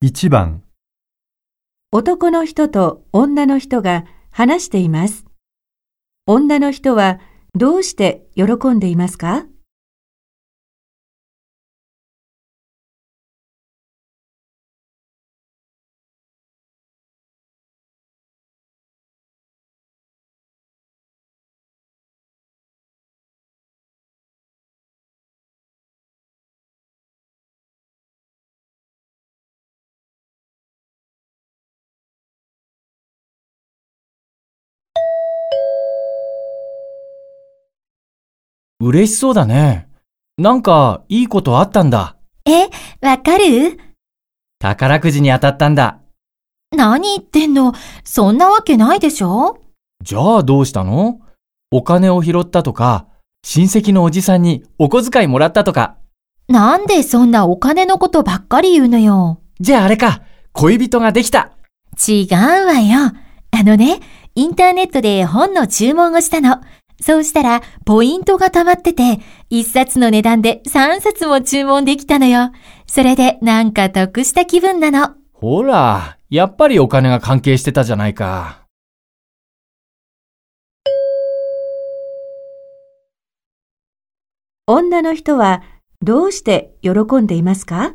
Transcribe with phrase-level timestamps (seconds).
[0.00, 0.62] 1番、
[1.90, 5.24] 男の人と女の人が話しています。
[6.24, 7.18] 女の人は
[7.56, 9.46] どうして喜んでいますか？
[38.88, 39.88] 嬉しそうだね。
[40.38, 42.16] なんか、いいことあったんだ。
[42.46, 42.68] え、
[43.06, 43.78] わかる？
[44.58, 45.98] 宝くじに当たったんだ。
[46.74, 47.74] 何言ってんの？
[48.04, 49.58] そんなわけないでしょ？
[50.02, 51.20] じゃあどうしたの？
[51.70, 53.06] お金を拾ったとか、
[53.44, 55.96] 親戚のおじさんにお小遣いもらったとか。
[56.48, 59.40] なんでそんなお金のことばっかり言うのよ。
[59.60, 61.52] じゃああれか、恋人ができた。
[62.08, 63.12] 違うわよ。
[63.50, 64.00] あのね、
[64.34, 66.60] インターネットで本の注文をしたの。
[67.00, 72.50] そうしたら、ポイントが溜まってて、一冊の値段で三冊も注文できたのよ。
[72.86, 75.14] それでなんか得した気分なの。
[75.32, 78.64] ほら、やっぱりお金が関係してたじゃないか。
[84.66, 85.62] 女の人は
[86.02, 86.90] どうして喜
[87.22, 87.94] んでいますか？